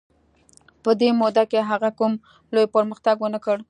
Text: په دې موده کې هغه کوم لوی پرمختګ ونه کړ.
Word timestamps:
په 0.83 0.91
دې 0.99 1.09
موده 1.19 1.43
کې 1.51 1.59
هغه 1.71 1.89
کوم 1.99 2.13
لوی 2.53 2.67
پرمختګ 2.75 3.15
ونه 3.19 3.39
کړ. 3.45 3.57